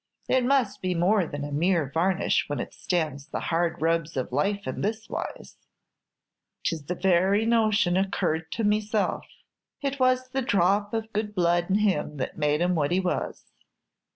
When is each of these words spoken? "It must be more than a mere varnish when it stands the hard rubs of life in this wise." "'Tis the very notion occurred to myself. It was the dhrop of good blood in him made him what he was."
"It 0.27 0.43
must 0.43 0.81
be 0.81 0.95
more 0.95 1.27
than 1.27 1.43
a 1.43 1.51
mere 1.51 1.91
varnish 1.93 2.45
when 2.49 2.59
it 2.59 2.73
stands 2.73 3.27
the 3.27 3.39
hard 3.39 3.83
rubs 3.83 4.17
of 4.17 4.31
life 4.31 4.65
in 4.65 4.81
this 4.81 5.07
wise." 5.07 5.57
"'Tis 6.63 6.85
the 6.85 6.95
very 6.95 7.45
notion 7.45 7.95
occurred 7.95 8.51
to 8.53 8.63
myself. 8.63 9.27
It 9.79 9.99
was 9.99 10.29
the 10.29 10.41
dhrop 10.41 10.95
of 10.95 11.13
good 11.13 11.35
blood 11.35 11.69
in 11.69 11.75
him 11.75 12.19
made 12.35 12.61
him 12.61 12.73
what 12.73 12.89
he 12.89 12.99
was." 12.99 13.51